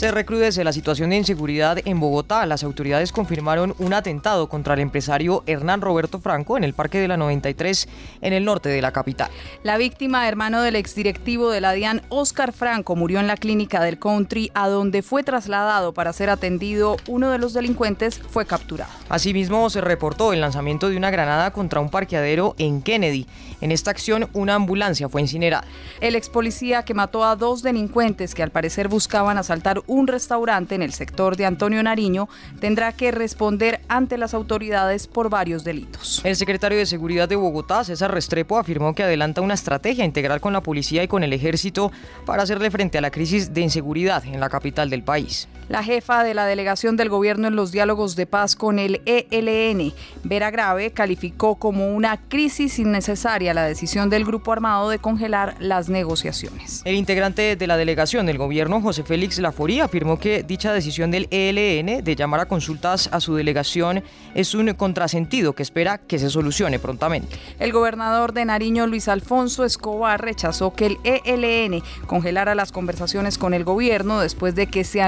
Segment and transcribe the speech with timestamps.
[0.00, 2.46] Se recrudece la situación de inseguridad en Bogotá.
[2.46, 7.06] Las autoridades confirmaron un atentado contra el empresario Hernán Roberto Franco en el Parque de
[7.06, 7.86] la 93
[8.22, 9.28] en el norte de la capital.
[9.62, 13.98] La víctima, hermano del exdirectivo de la DIAN, Oscar Franco, murió en la clínica del
[13.98, 16.96] country a donde fue trasladado para ser atendido.
[17.06, 18.90] Uno de los delincuentes fue capturado.
[19.10, 23.26] Asimismo, se reportó el lanzamiento de una granada contra un parqueadero en Kennedy.
[23.60, 25.66] En esta acción, una ambulancia fue incinerada.
[26.00, 30.76] El ex policía que mató a dos delincuentes que al parecer buscaban asaltar un restaurante
[30.76, 32.28] en el sector de Antonio Nariño
[32.60, 36.20] tendrá que responder ante las autoridades por varios delitos.
[36.24, 40.52] El secretario de Seguridad de Bogotá, César Restrepo, afirmó que adelanta una estrategia integral con
[40.52, 41.90] la policía y con el ejército
[42.24, 45.48] para hacerle frente a la crisis de inseguridad en la capital del país.
[45.70, 49.92] La jefa de la delegación del gobierno en los diálogos de paz con el ELN,
[50.24, 55.88] Vera Grave, calificó como una crisis innecesaria la decisión del grupo armado de congelar las
[55.88, 56.82] negociaciones.
[56.84, 61.28] El integrante de la delegación del gobierno, José Félix Laforía, afirmó que dicha decisión del
[61.30, 64.02] ELN de llamar a consultas a su delegación
[64.34, 67.36] es un contrasentido que espera que se solucione prontamente.
[67.60, 73.54] El gobernador de Nariño, Luis Alfonso Escobar, rechazó que el ELN congelara las conversaciones con
[73.54, 75.00] el gobierno después de que se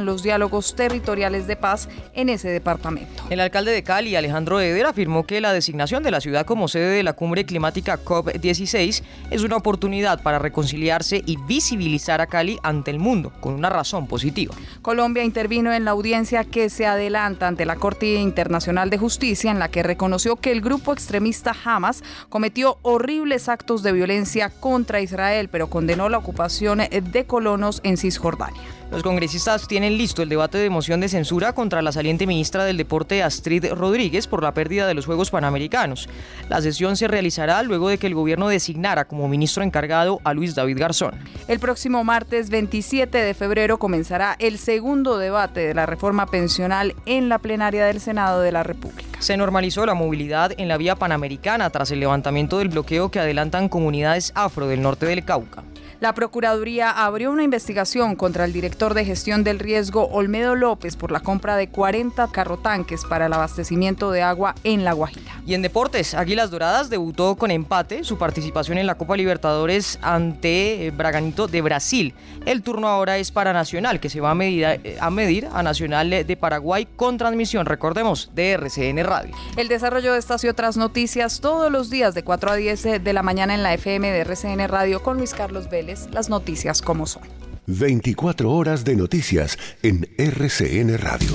[0.00, 3.24] los diálogos territoriales de paz en ese departamento.
[3.30, 6.96] El alcalde de Cali, Alejandro Eder, afirmó que la designación de la ciudad como sede
[6.96, 12.90] de la cumbre climática COP16 es una oportunidad para reconciliarse y visibilizar a Cali ante
[12.90, 14.54] el mundo, con una razón positiva.
[14.82, 19.58] Colombia intervino en la audiencia que se adelanta ante la Corte Internacional de Justicia en
[19.58, 25.48] la que reconoció que el grupo extremista Hamas cometió horribles actos de violencia contra Israel,
[25.50, 28.81] pero condenó la ocupación de colonos en Cisjordania.
[28.92, 32.76] Los congresistas tienen listo el debate de moción de censura contra la saliente ministra del
[32.76, 36.10] Deporte Astrid Rodríguez por la pérdida de los Juegos Panamericanos.
[36.50, 40.54] La sesión se realizará luego de que el gobierno designara como ministro encargado a Luis
[40.54, 41.14] David Garzón.
[41.48, 47.30] El próximo martes 27 de febrero comenzará el segundo debate de la reforma pensional en
[47.30, 49.11] la plenaria del Senado de la República.
[49.22, 53.68] Se normalizó la movilidad en la vía panamericana tras el levantamiento del bloqueo que adelantan
[53.68, 55.62] comunidades afro del norte del Cauca.
[56.02, 61.12] La Procuraduría abrió una investigación contra el director de gestión del riesgo Olmedo López por
[61.12, 65.40] la compra de 40 carrotanques para el abastecimiento de agua en La Guajira.
[65.46, 70.92] Y en deportes, Águilas Doradas debutó con empate su participación en la Copa Libertadores ante
[70.96, 72.14] Braganito de Brasil.
[72.46, 74.66] El turno ahora es para Nacional, que se va a medir
[74.98, 79.36] a, medir a Nacional de Paraguay con transmisión, recordemos, de RCN Radio.
[79.58, 83.12] El desarrollo de estas y otras noticias todos los días de 4 a 10 de
[83.12, 87.06] la mañana en la FM de RCN Radio con Luis Carlos Vélez las noticias como
[87.06, 87.22] son.
[87.66, 91.30] 24 horas de noticias en RCN Radio.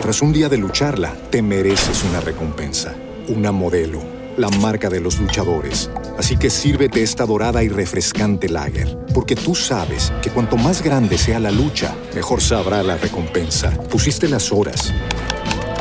[0.00, 2.94] Tras un día de lucharla, te mereces una recompensa,
[3.28, 4.00] una modelo,
[4.38, 5.90] la marca de los luchadores.
[6.16, 11.18] Así que sírvete esta dorada y refrescante lager, porque tú sabes que cuanto más grande
[11.18, 13.70] sea la lucha, mejor sabrá la recompensa.
[13.90, 14.94] Pusiste las horas,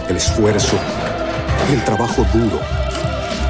[0.10, 0.78] el esfuerzo,
[1.72, 2.60] el trabajo duro.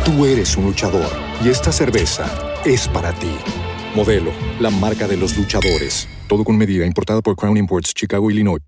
[0.04, 1.10] Tú eres un luchador
[1.44, 2.25] y esta cerveza
[2.65, 3.36] es para ti.
[3.95, 6.07] Modelo, la marca de los luchadores.
[6.27, 8.62] Todo con medida, importada por Crown Imports, Chicago, Illinois.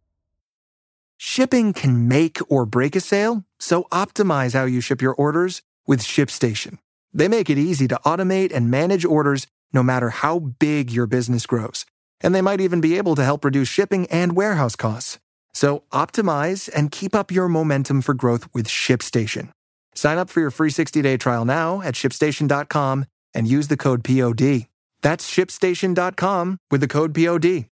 [1.18, 6.02] Shipping can make or break a sale, so optimize how you ship your orders with
[6.02, 6.78] ShipStation.
[7.12, 11.48] They make it easy to automate and manage orders no matter how big your business
[11.48, 11.86] grows.
[12.22, 15.18] And they might even be able to help reduce shipping and warehouse costs.
[15.52, 19.52] So optimize and keep up your momentum for growth with ShipStation.
[19.96, 24.68] Sign up for your free 60-day trial now at shipstation.com and use the code POD.
[25.02, 27.66] That's shipstation.com with the code POD.